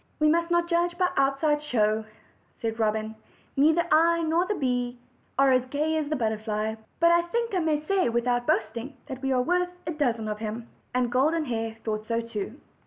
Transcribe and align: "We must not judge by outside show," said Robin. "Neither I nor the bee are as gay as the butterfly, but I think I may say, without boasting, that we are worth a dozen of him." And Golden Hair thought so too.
"We 0.19 0.29
must 0.29 0.49
not 0.49 0.67
judge 0.67 0.97
by 0.97 1.09
outside 1.15 1.61
show," 1.61 2.05
said 2.59 2.79
Robin. 2.79 3.13
"Neither 3.55 3.83
I 3.91 4.23
nor 4.23 4.47
the 4.47 4.55
bee 4.55 4.97
are 5.37 5.51
as 5.51 5.67
gay 5.67 5.95
as 5.95 6.09
the 6.09 6.15
butterfly, 6.15 6.73
but 6.99 7.11
I 7.11 7.21
think 7.27 7.53
I 7.53 7.59
may 7.59 7.85
say, 7.85 8.09
without 8.09 8.47
boasting, 8.47 8.97
that 9.05 9.21
we 9.21 9.31
are 9.31 9.43
worth 9.43 9.69
a 9.85 9.91
dozen 9.91 10.27
of 10.27 10.39
him." 10.39 10.67
And 10.95 11.11
Golden 11.11 11.45
Hair 11.45 11.77
thought 11.83 12.07
so 12.07 12.19
too. 12.19 12.59